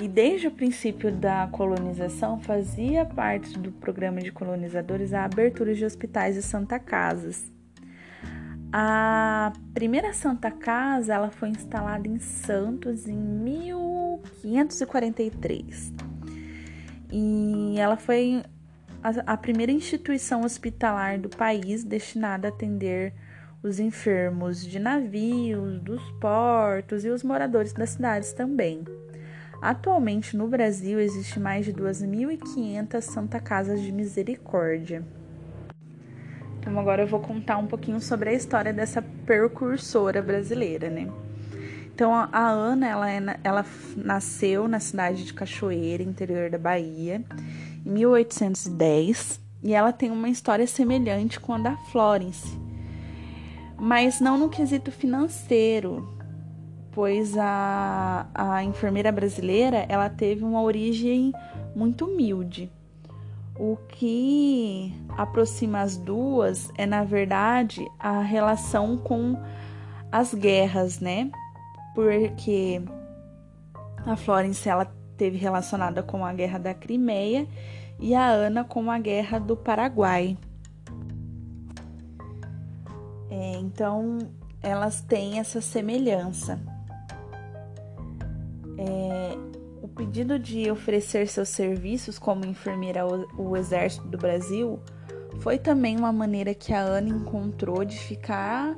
e 0.00 0.06
desde 0.06 0.46
o 0.48 0.50
princípio 0.50 1.10
da 1.10 1.48
colonização 1.50 2.38
fazia 2.40 3.04
parte 3.04 3.58
do 3.58 3.72
programa 3.72 4.20
de 4.20 4.30
colonizadores 4.30 5.14
a 5.14 5.24
abertura 5.24 5.74
de 5.74 5.84
hospitais 5.84 6.36
e 6.36 6.42
santa 6.42 6.78
casas. 6.78 7.50
A 8.72 9.52
primeira 9.72 10.12
Santa 10.12 10.50
Casa 10.50 11.14
ela 11.14 11.30
foi 11.30 11.48
instalada 11.48 12.06
em 12.06 12.18
Santos 12.18 13.08
em 13.08 13.16
1543 13.16 15.94
e 17.10 17.76
ela 17.78 17.96
foi 17.96 18.42
a, 19.02 19.36
primeira 19.36 19.72
instituição 19.72 20.42
hospitalar 20.42 21.18
do 21.18 21.28
país 21.28 21.84
destinada 21.84 22.48
a 22.48 22.50
atender 22.50 23.12
os 23.62 23.78
enfermos 23.78 24.66
de 24.66 24.78
navios, 24.78 25.80
dos 25.80 26.02
portos 26.20 27.04
e 27.04 27.08
os 27.08 27.22
moradores 27.22 27.72
das 27.72 27.90
cidades 27.90 28.32
também. 28.32 28.84
Atualmente 29.60 30.36
no 30.36 30.46
Brasil 30.46 31.00
existe 31.00 31.40
mais 31.40 31.64
de 31.64 31.72
2.500 31.72 33.00
Santa 33.00 33.40
Casas 33.40 33.80
de 33.80 33.90
Misericórdia. 33.90 35.04
Então 36.58 36.78
agora 36.78 37.02
eu 37.02 37.06
vou 37.06 37.20
contar 37.20 37.58
um 37.58 37.66
pouquinho 37.66 38.00
sobre 38.00 38.30
a 38.30 38.32
história 38.32 38.72
dessa 38.72 39.00
percursora 39.00 40.20
brasileira, 40.20 40.90
né? 40.90 41.08
Então 41.94 42.12
a 42.12 42.48
Ana, 42.48 42.86
ela, 42.88 43.10
é, 43.10 43.40
ela 43.42 43.64
nasceu 43.96 44.68
na 44.68 44.78
cidade 44.78 45.24
de 45.24 45.32
Cachoeira, 45.32 46.02
interior 46.02 46.50
da 46.50 46.58
Bahia, 46.58 47.24
em 47.86 47.90
1810, 47.90 49.40
e 49.62 49.72
ela 49.72 49.92
tem 49.92 50.10
uma 50.10 50.28
história 50.28 50.66
semelhante 50.66 51.40
com 51.40 51.54
a 51.54 51.58
da 51.58 51.76
Florence, 51.90 52.58
mas 53.78 54.20
não 54.20 54.36
no 54.36 54.48
quesito 54.48 54.92
financeiro, 54.92 56.15
pois 56.96 57.36
a, 57.36 58.26
a 58.34 58.64
enfermeira 58.64 59.12
brasileira 59.12 59.84
ela 59.86 60.08
teve 60.08 60.42
uma 60.42 60.62
origem 60.62 61.30
muito 61.74 62.06
humilde. 62.06 62.72
O 63.54 63.76
que 63.86 64.94
aproxima 65.10 65.82
as 65.82 65.98
duas 65.98 66.70
é, 66.74 66.86
na 66.86 67.04
verdade, 67.04 67.86
a 67.98 68.22
relação 68.22 68.96
com 68.96 69.38
as 70.10 70.32
guerras, 70.32 70.98
né? 70.98 71.30
Porque 71.94 72.80
a 74.06 74.16
Florence 74.16 74.66
ela 74.66 74.90
teve 75.18 75.36
relacionada 75.36 76.02
com 76.02 76.24
a 76.24 76.32
guerra 76.32 76.58
da 76.58 76.72
Crimeia 76.72 77.46
e 78.00 78.14
a 78.14 78.26
Ana 78.26 78.64
com 78.64 78.90
a 78.90 78.98
guerra 78.98 79.38
do 79.38 79.54
Paraguai. 79.54 80.34
É, 83.28 83.52
então, 83.58 84.16
elas 84.62 85.02
têm 85.02 85.38
essa 85.38 85.60
semelhança. 85.60 86.74
É, 88.88 89.36
o 89.82 89.88
pedido 89.88 90.38
de 90.38 90.70
oferecer 90.70 91.26
seus 91.28 91.48
serviços 91.48 92.18
como 92.18 92.44
enfermeira 92.46 93.02
ao, 93.02 93.56
Exército 93.56 94.06
do 94.08 94.18
Brasil 94.18 94.80
foi 95.40 95.58
também 95.58 95.96
uma 95.96 96.12
maneira 96.12 96.54
que 96.54 96.72
a 96.72 96.80
Ana 96.80 97.08
encontrou 97.08 97.84
de 97.84 97.98
ficar 97.98 98.76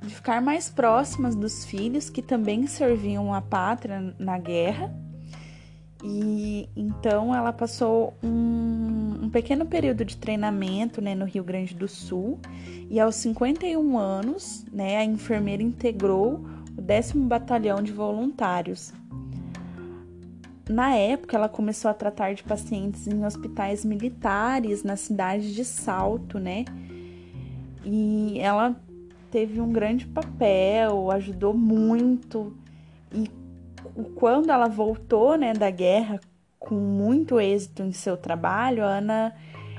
de 0.00 0.12
ficar 0.12 0.42
mais 0.42 0.68
próximas 0.68 1.36
dos 1.36 1.64
filhos 1.64 2.10
que 2.10 2.20
também 2.20 2.66
serviam 2.66 3.32
a 3.32 3.40
pátria 3.40 4.14
na 4.18 4.36
guerra. 4.36 4.92
E 6.02 6.68
então 6.74 7.32
ela 7.32 7.52
passou 7.52 8.12
um, 8.20 9.20
um 9.22 9.30
pequeno 9.30 9.64
período 9.64 10.04
de 10.04 10.16
treinamento 10.16 11.00
né, 11.00 11.14
no 11.14 11.24
Rio 11.24 11.44
Grande 11.44 11.74
do 11.76 11.86
Sul 11.86 12.40
e 12.90 12.98
aos 12.98 13.14
51 13.16 13.96
anos 13.96 14.66
né, 14.72 14.96
a 14.96 15.04
enfermeira 15.04 15.62
integrou 15.62 16.44
o 16.76 16.82
10 16.82 17.12
Batalhão 17.12 17.80
de 17.80 17.92
Voluntários 17.92 18.92
na 20.68 20.94
época, 20.94 21.36
ela 21.36 21.48
começou 21.48 21.90
a 21.90 21.94
tratar 21.94 22.34
de 22.34 22.42
pacientes 22.42 23.06
em 23.06 23.24
hospitais 23.24 23.84
militares 23.84 24.82
na 24.82 24.96
cidade 24.96 25.54
de 25.54 25.64
Salto, 25.64 26.38
né? 26.38 26.64
e 27.84 28.38
ela 28.38 28.76
teve 29.30 29.60
um 29.60 29.72
grande 29.72 30.06
papel, 30.06 31.10
ajudou 31.10 31.54
muito. 31.54 32.56
E 33.12 33.30
quando 34.14 34.50
ela 34.50 34.68
voltou, 34.68 35.36
né, 35.36 35.52
da 35.52 35.70
guerra 35.70 36.20
com 36.58 36.74
muito 36.74 37.40
êxito 37.40 37.82
em 37.82 37.92
seu 37.92 38.16
trabalho, 38.16 38.84
a 38.84 38.98
Ana 38.98 39.34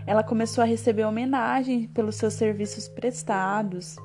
ela 0.06 0.22
começou 0.22 0.62
a 0.62 0.68
receber 0.68 1.06
homenagem 1.06 1.88
pelos 1.88 2.16
seus 2.16 2.34
serviços 2.34 2.90
prestados. 2.90 3.96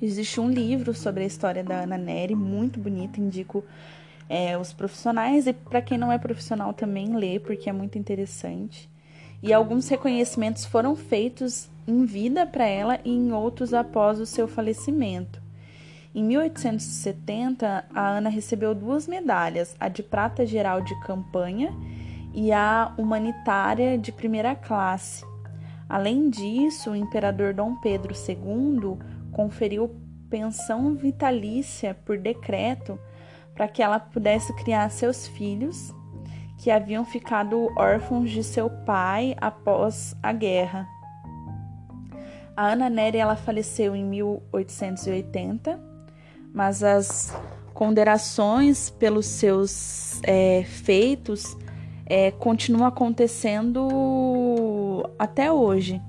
Existe 0.00 0.38
um 0.40 0.50
livro 0.50 0.92
sobre 0.92 1.22
a 1.22 1.26
história 1.26 1.64
da 1.64 1.82
Ana 1.82 1.96
Neri, 1.96 2.34
muito 2.34 2.78
bonito, 2.78 3.18
indico 3.18 3.64
é, 4.34 4.58
os 4.58 4.72
profissionais 4.72 5.46
e 5.46 5.52
para 5.52 5.80
quem 5.80 5.96
não 5.96 6.10
é 6.10 6.18
profissional 6.18 6.72
também 6.72 7.14
ler, 7.14 7.38
porque 7.42 7.70
é 7.70 7.72
muito 7.72 7.96
interessante. 7.96 8.90
E 9.40 9.52
alguns 9.52 9.88
reconhecimentos 9.88 10.64
foram 10.64 10.96
feitos 10.96 11.70
em 11.86 12.04
vida 12.04 12.44
para 12.44 12.64
ela 12.66 12.98
e 13.04 13.10
em 13.10 13.32
outros 13.32 13.72
após 13.72 14.18
o 14.18 14.26
seu 14.26 14.48
falecimento. 14.48 15.40
Em 16.12 16.24
1870, 16.24 17.84
a 17.94 18.08
Ana 18.08 18.28
recebeu 18.28 18.74
duas 18.74 19.06
medalhas, 19.06 19.76
a 19.78 19.88
de 19.88 20.02
prata 20.02 20.44
geral 20.44 20.80
de 20.80 20.98
campanha 21.02 21.72
e 22.32 22.50
a 22.50 22.92
humanitária 22.98 23.96
de 23.96 24.10
primeira 24.10 24.56
classe. 24.56 25.24
Além 25.88 26.28
disso, 26.28 26.90
o 26.90 26.96
imperador 26.96 27.54
Dom 27.54 27.76
Pedro 27.76 28.12
II 28.12 28.98
conferiu 29.30 29.94
pensão 30.28 30.96
vitalícia 30.96 31.94
por 32.04 32.18
decreto 32.18 32.98
para 33.54 33.68
que 33.68 33.82
ela 33.82 33.98
pudesse 34.00 34.52
criar 34.54 34.90
seus 34.90 35.26
filhos 35.28 35.94
que 36.58 36.70
haviam 36.70 37.04
ficado 37.04 37.70
órfãos 37.76 38.30
de 38.30 38.42
seu 38.42 38.70
pai 38.70 39.36
após 39.40 40.16
a 40.22 40.32
guerra. 40.32 40.88
A 42.56 42.68
Ana 42.68 42.88
Nery 42.88 43.18
ela 43.18 43.36
faleceu 43.36 43.94
em 43.96 44.04
1880, 44.04 45.80
mas 46.52 46.82
as 46.82 47.36
condenações 47.74 48.90
pelos 48.90 49.26
seus 49.26 50.20
é, 50.22 50.62
feitos 50.64 51.56
é, 52.06 52.30
continua 52.30 52.88
acontecendo 52.88 53.88
até 55.18 55.50
hoje. 55.50 56.00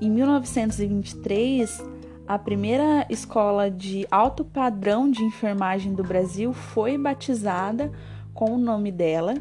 Em 0.00 0.10
1923, 0.10 1.82
a 2.28 2.38
primeira 2.38 3.06
escola 3.08 3.70
de 3.70 4.06
alto 4.10 4.44
padrão 4.44 5.10
de 5.10 5.24
enfermagem 5.24 5.94
do 5.94 6.02
Brasil 6.02 6.52
foi 6.52 6.98
batizada 6.98 7.90
com 8.34 8.52
o 8.52 8.58
nome 8.58 8.92
dela. 8.92 9.32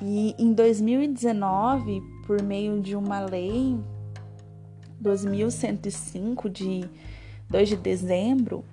E 0.00 0.32
em 0.38 0.52
2019, 0.52 2.00
por 2.24 2.40
meio 2.40 2.80
de 2.80 2.94
uma 2.94 3.18
lei 3.18 3.76
2105 5.00 6.48
de 6.48 6.88
2 7.50 7.68
de 7.68 7.76
dezembro, 7.76 8.64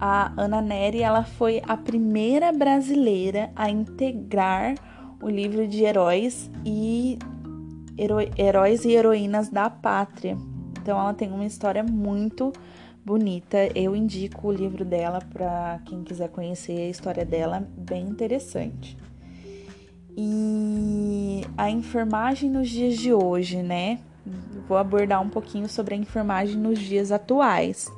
a 0.00 0.32
Ana 0.36 0.60
Neri 0.60 1.00
ela 1.00 1.22
foi 1.22 1.62
a 1.68 1.76
primeira 1.76 2.50
brasileira 2.50 3.52
a 3.54 3.70
integrar 3.70 4.74
o 5.22 5.30
livro 5.30 5.68
de 5.68 5.84
heróis 5.84 6.50
e 6.64 7.20
heróis 8.36 8.84
e 8.84 8.94
heroínas 8.94 9.48
da 9.48 9.70
pátria. 9.70 10.36
Então 10.86 11.00
ela 11.00 11.12
tem 11.12 11.32
uma 11.32 11.44
história 11.44 11.82
muito 11.82 12.52
bonita. 13.04 13.58
Eu 13.74 13.96
indico 13.96 14.46
o 14.46 14.52
livro 14.52 14.84
dela 14.84 15.18
para 15.18 15.80
quem 15.84 16.04
quiser 16.04 16.28
conhecer 16.28 16.78
a 16.78 16.88
história 16.88 17.24
dela, 17.24 17.68
bem 17.76 18.06
interessante. 18.06 18.96
E 20.16 21.40
a 21.58 21.68
enfermagem 21.68 22.48
nos 22.48 22.70
dias 22.70 22.96
de 22.98 23.12
hoje, 23.12 23.64
né? 23.64 23.98
Vou 24.68 24.78
abordar 24.78 25.20
um 25.20 25.28
pouquinho 25.28 25.68
sobre 25.68 25.96
a 25.96 25.98
enfermagem 25.98 26.56
nos 26.56 26.78
dias 26.78 27.10
atuais. 27.10 27.90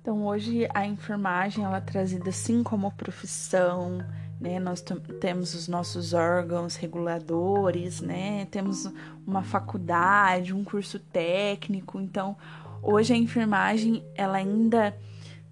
Então, 0.00 0.24
hoje 0.24 0.68
a 0.72 0.86
enfermagem 0.86 1.64
ela 1.64 1.78
é 1.78 1.80
trazida 1.80 2.28
assim 2.28 2.62
como 2.62 2.92
profissão, 2.92 4.04
né? 4.40 4.58
Nós 4.58 4.82
temos 5.20 5.54
os 5.54 5.68
nossos 5.68 6.12
órgãos 6.12 6.76
reguladores, 6.76 8.00
né? 8.00 8.46
Temos 8.46 8.88
uma 9.26 9.42
faculdade, 9.42 10.54
um 10.54 10.62
curso 10.62 10.98
técnico. 10.98 12.00
Então, 12.00 12.36
hoje 12.82 13.14
a 13.14 13.16
enfermagem 13.16 14.04
ela 14.14 14.38
ainda 14.38 14.96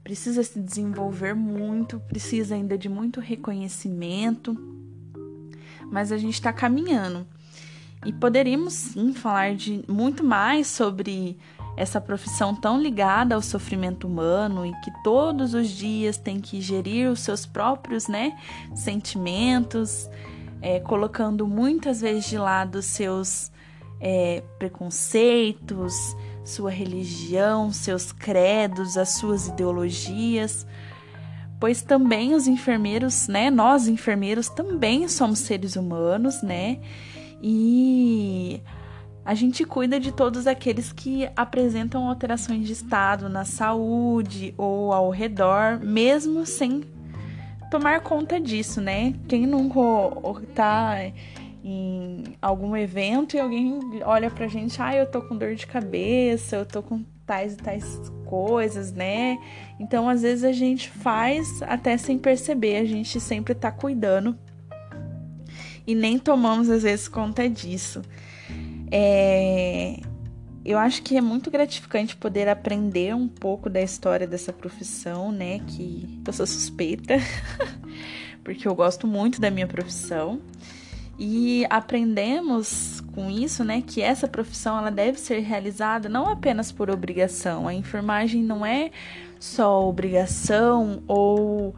precisa 0.03 0.42
se 0.42 0.61
desenvolver 0.61 1.35
muito, 1.35 1.99
precisa 2.01 2.55
ainda 2.55 2.77
de 2.77 2.90
muito 2.90 3.20
reconhecimento, 3.20 4.55
mas 5.90 6.12
a 6.12 6.18
gente 6.18 6.35
está 6.35 6.53
caminhando. 6.53 7.27
E 8.05 8.12
poderíamos 8.12 8.75
sim 8.75 9.14
falar 9.14 9.55
de 9.55 9.83
muito 9.88 10.23
mais 10.23 10.66
sobre 10.66 11.38
essa 11.77 12.01
profissão 12.01 12.55
tão 12.55 12.81
ligada 12.81 13.35
ao 13.35 13.43
sofrimento 13.43 14.07
humano 14.07 14.65
e 14.65 14.73
que 14.81 14.91
todos 15.03 15.55
os 15.55 15.69
dias 15.69 16.17
tem 16.17 16.41
que 16.41 16.61
gerir 16.61 17.11
os 17.11 17.21
seus 17.21 17.45
próprios 17.45 18.07
né, 18.07 18.39
sentimentos, 18.75 20.09
é, 20.63 20.81
colocando 20.81 21.47
muitas 21.47 22.01
vezes 22.01 22.27
de 22.27 22.39
lado 22.39 22.81
seus 22.81 23.51
é, 24.01 24.43
preconceitos, 24.59 26.17
sua 26.45 26.71
religião, 26.71 27.73
seus 27.73 28.13
credos, 28.13 28.97
as 28.97 29.11
suas 29.11 29.49
ideologias, 29.49 30.67
pois 31.59 31.83
também 31.83 32.35
os 32.35 32.47
enfermeiros, 32.47 33.27
né, 33.27 33.51
nós 33.51 33.89
enfermeiros 33.89 34.49
também 34.49 35.09
somos 35.09 35.41
seres 35.41 35.75
humanos, 35.75 36.43
né, 36.43 36.79
e 37.43 38.61
a 39.25 39.35
gente 39.35 39.65
cuida 39.65 39.99
de 39.99 40.13
todos 40.13 40.47
aqueles 40.47 40.93
que 40.93 41.29
apresentam 41.35 42.09
alterações 42.09 42.67
de 42.67 42.73
estado 42.73 43.29
na 43.29 43.45
saúde 43.45 44.55
ou 44.59 44.93
ao 44.93 45.11
redor, 45.11 45.81
mesmo 45.81 46.45
sem 46.45 46.85
tomar 47.71 48.01
conta 48.01 48.39
disso, 48.39 48.81
né? 48.81 49.15
Quem 49.27 49.47
nunca 49.47 49.81
tá 50.55 50.97
em 51.65 52.23
algum 52.43 52.77
evento 52.77 53.35
e 53.35 53.41
alguém 53.41 53.81
olha 54.05 54.31
pra 54.31 54.47
gente, 54.47 54.81
ah, 54.83 54.95
eu 54.95 55.11
tô 55.11 55.23
com 55.23 55.37
dor 55.37 55.55
de 55.55 55.67
cabeça, 55.67 56.57
eu 56.57 56.67
tô 56.67 56.83
com 56.83 57.03
tais 57.25 57.55
e 57.55 57.57
tais 57.57 58.13
coisas, 58.27 58.93
né? 58.93 59.39
Então, 59.81 60.09
às 60.09 60.21
vezes 60.21 60.45
a 60.45 60.53
gente 60.53 60.91
faz 60.91 61.63
até 61.63 61.97
sem 61.97 62.19
perceber, 62.19 62.77
a 62.77 62.85
gente 62.85 63.19
sempre 63.19 63.55
tá 63.55 63.73
cuidando 63.73 64.39
e 65.87 65.95
nem 65.95 66.19
tomamos 66.19 66.69
às 66.69 66.83
vezes 66.83 67.09
conta 67.09 67.49
disso. 67.49 68.03
É, 68.97 69.99
eu 70.65 70.79
acho 70.79 71.03
que 71.03 71.17
é 71.17 71.21
muito 71.21 71.51
gratificante 71.51 72.15
poder 72.15 72.49
aprender 72.49 73.13
um 73.13 73.27
pouco 73.27 73.69
da 73.69 73.83
história 73.83 74.25
dessa 74.25 74.53
profissão, 74.53 75.33
né? 75.33 75.59
Que 75.67 76.23
eu 76.25 76.33
sou 76.33 76.47
suspeita, 76.47 77.15
porque 78.45 78.69
eu 78.69 78.75
gosto 78.75 79.05
muito 79.05 79.41
da 79.41 79.51
minha 79.51 79.67
profissão. 79.67 80.41
E 81.19 81.67
aprendemos 81.69 83.01
com 83.13 83.29
isso, 83.29 83.65
né, 83.65 83.83
que 83.85 84.03
essa 84.03 84.27
profissão 84.27 84.77
ela 84.79 84.91
deve 84.91 85.19
ser 85.19 85.41
realizada 85.41 86.09
não 86.09 86.29
apenas 86.29 86.71
por 86.71 86.89
obrigação. 86.89 87.67
A 87.67 87.75
enfermagem 87.75 88.43
não 88.43 88.65
é 88.65 88.91
só 89.41 89.89
obrigação 89.89 91.03
ou 91.07 91.75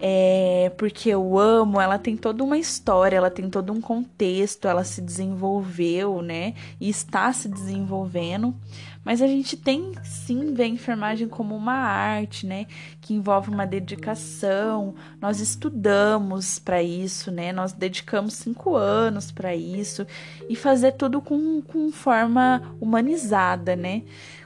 é, 0.00 0.70
porque 0.76 1.08
eu 1.08 1.38
amo, 1.38 1.80
ela 1.80 1.98
tem 1.98 2.16
toda 2.16 2.44
uma 2.44 2.58
história, 2.58 3.16
ela 3.16 3.30
tem 3.30 3.48
todo 3.48 3.72
um 3.72 3.80
contexto, 3.80 4.68
ela 4.68 4.84
se 4.84 5.00
desenvolveu, 5.00 6.20
né? 6.20 6.54
E 6.78 6.88
está 6.88 7.32
se 7.32 7.48
desenvolvendo. 7.48 8.54
Mas 9.02 9.22
a 9.22 9.26
gente 9.26 9.56
tem 9.56 9.92
sim 10.02 10.52
ver 10.52 10.64
a 10.64 10.68
enfermagem 10.68 11.28
como 11.28 11.56
uma 11.56 11.74
arte, 11.74 12.46
né? 12.46 12.66
Que 13.00 13.14
envolve 13.14 13.48
uma 13.48 13.66
dedicação. 13.66 14.94
Nós 15.20 15.40
estudamos 15.40 16.58
para 16.58 16.82
isso, 16.82 17.30
né? 17.30 17.52
Nós 17.52 17.72
dedicamos 17.72 18.34
cinco 18.34 18.74
anos 18.74 19.32
para 19.32 19.54
isso 19.54 20.06
e 20.48 20.56
fazer 20.56 20.92
tudo 20.92 21.22
com, 21.22 21.62
com 21.62 21.90
forma 21.90 22.76
humanizada, 22.80 23.74
né? 23.74 24.02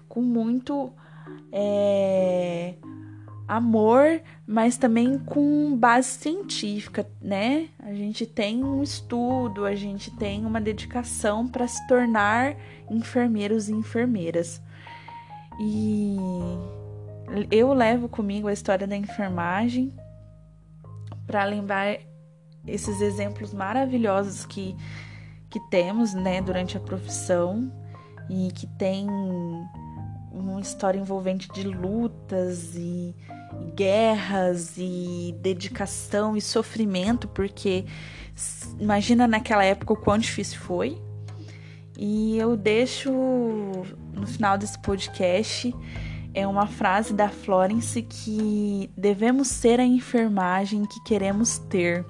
Com 0.08 0.22
muito. 0.22 0.92
É 1.52 2.74
amor, 3.50 4.22
mas 4.46 4.76
também 4.76 5.18
com 5.18 5.76
base 5.76 6.08
científica, 6.10 7.04
né? 7.20 7.68
A 7.80 7.92
gente 7.92 8.24
tem 8.24 8.62
um 8.62 8.80
estudo, 8.80 9.64
a 9.64 9.74
gente 9.74 10.08
tem 10.12 10.46
uma 10.46 10.60
dedicação 10.60 11.48
para 11.48 11.66
se 11.66 11.84
tornar 11.88 12.54
enfermeiros 12.88 13.68
e 13.68 13.72
enfermeiras. 13.72 14.62
E 15.60 16.16
eu 17.50 17.72
levo 17.72 18.08
comigo 18.08 18.46
a 18.46 18.52
história 18.52 18.86
da 18.86 18.96
enfermagem 18.96 19.92
para 21.26 21.44
lembrar 21.44 21.98
esses 22.64 23.00
exemplos 23.00 23.52
maravilhosos 23.52 24.46
que, 24.46 24.76
que 25.50 25.58
temos, 25.70 26.14
né, 26.14 26.40
durante 26.40 26.76
a 26.76 26.80
profissão 26.80 27.72
e 28.28 28.52
que 28.52 28.68
tem 28.68 29.08
uma 30.30 30.60
história 30.60 31.00
envolvente 31.00 31.48
de 31.52 31.64
lutas 31.64 32.76
e 32.76 33.12
guerras 33.74 34.74
e 34.76 35.34
dedicação 35.40 36.36
e 36.36 36.40
sofrimento, 36.40 37.28
porque 37.28 37.84
imagina 38.78 39.26
naquela 39.26 39.64
época 39.64 39.92
o 39.92 39.96
quão 39.96 40.18
difícil 40.18 40.58
foi. 40.60 40.98
E 41.98 42.38
eu 42.38 42.56
deixo 42.56 43.10
no 44.14 44.26
final 44.26 44.56
desse 44.56 44.78
podcast 44.78 45.74
é 46.32 46.46
uma 46.46 46.66
frase 46.66 47.12
da 47.12 47.28
Florence 47.28 48.02
que 48.02 48.90
devemos 48.96 49.48
ser 49.48 49.80
a 49.80 49.84
enfermagem 49.84 50.84
que 50.84 51.02
queremos 51.02 51.58
ter. 51.58 52.04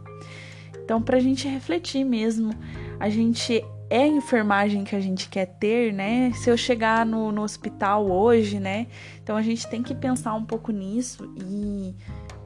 Então, 0.84 1.00
para 1.00 1.16
a 1.16 1.20
gente 1.20 1.48
refletir 1.48 2.04
mesmo, 2.04 2.52
a 2.98 3.08
gente 3.08 3.64
é 3.90 4.04
a 4.04 4.06
enfermagem 4.06 4.84
que 4.84 4.94
a 4.94 5.00
gente 5.00 5.28
quer 5.28 5.46
ter, 5.46 5.92
né? 5.92 6.32
Se 6.32 6.48
eu 6.48 6.56
chegar 6.56 7.04
no, 7.04 7.32
no 7.32 7.42
hospital 7.42 8.08
hoje, 8.08 8.60
né? 8.60 8.86
Então 9.20 9.36
a 9.36 9.42
gente 9.42 9.68
tem 9.68 9.82
que 9.82 9.96
pensar 9.96 10.32
um 10.34 10.44
pouco 10.44 10.70
nisso 10.70 11.28
e 11.36 11.92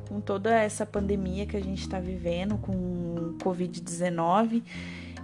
com 0.08 0.22
toda 0.22 0.50
essa 0.50 0.86
pandemia 0.86 1.44
que 1.44 1.56
a 1.56 1.60
gente 1.60 1.82
está 1.82 2.00
vivendo 2.00 2.56
com 2.56 2.72
o 2.72 3.36
Covid-19, 3.42 4.62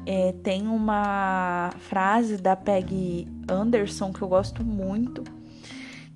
é, 0.04 0.32
tem 0.42 0.66
uma 0.66 1.72
frase 1.78 2.36
da 2.36 2.54
Peg 2.54 3.26
Anderson 3.48 4.12
que 4.12 4.20
eu 4.20 4.28
gosto 4.28 4.62
muito, 4.62 5.24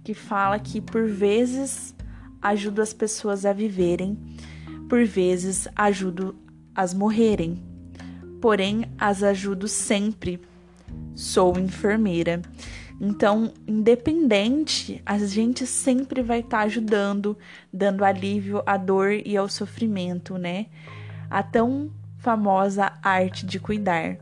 que 0.03 0.12
fala 0.12 0.59
que 0.59 0.83
por 0.83 1.07
vezes 1.07 1.95
ajudo 2.43 2.83
as 2.83 2.93
pessoas 2.93 3.47
a 3.47 3.55
viverem, 3.55 4.19
por 4.87 5.05
vezes 5.07 5.67
ajudo 5.75 6.37
as 6.75 6.93
morrerem 6.93 7.74
porém 8.44 8.85
as 8.98 9.22
ajudo 9.22 9.66
sempre. 9.66 10.38
Sou 11.14 11.59
enfermeira. 11.59 12.42
Então, 13.00 13.54
independente, 13.66 15.00
a 15.07 15.16
gente 15.16 15.66
sempre 15.66 16.20
vai 16.20 16.40
estar 16.40 16.59
tá 16.59 16.64
ajudando, 16.64 17.38
dando 17.72 18.04
alívio 18.04 18.62
à 18.66 18.76
dor 18.76 19.12
e 19.12 19.35
ao 19.35 19.48
sofrimento, 19.48 20.37
né? 20.37 20.66
A 21.30 21.42
tão 21.42 21.90
famosa 22.18 22.92
arte 23.02 23.46
de 23.46 23.59
cuidar. 23.59 24.18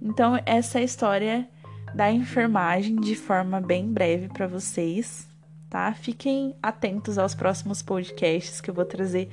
Então, 0.00 0.40
essa 0.46 0.78
é 0.78 0.80
a 0.80 0.84
história 0.86 1.46
da 1.94 2.10
enfermagem 2.10 2.96
de 2.96 3.14
forma 3.14 3.60
bem 3.60 3.92
breve 3.92 4.28
para 4.28 4.46
vocês, 4.46 5.28
tá? 5.68 5.92
Fiquem 5.92 6.56
atentos 6.62 7.18
aos 7.18 7.34
próximos 7.34 7.82
podcasts 7.82 8.62
que 8.62 8.70
eu 8.70 8.74
vou 8.74 8.86
trazer 8.86 9.28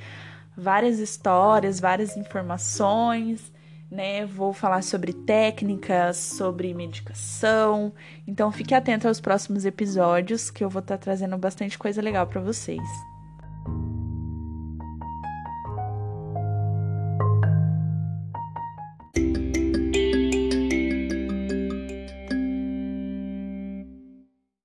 várias 0.53 0.99
histórias, 0.99 1.79
várias 1.79 2.17
informações 2.17 3.53
né? 3.91 4.25
Vou 4.25 4.53
falar 4.53 4.81
sobre 4.81 5.11
técnicas, 5.11 6.15
sobre 6.15 6.73
medicação. 6.73 7.93
Então 8.25 8.51
fique 8.51 8.73
atento 8.73 9.07
aos 9.07 9.19
próximos 9.19 9.65
episódios 9.65 10.49
que 10.49 10.63
eu 10.63 10.69
vou 10.69 10.79
estar 10.79 10.97
tá 10.97 11.03
trazendo 11.03 11.37
bastante 11.37 11.77
coisa 11.77 12.01
legal 12.01 12.25
para 12.25 12.39
vocês. 12.39 13.10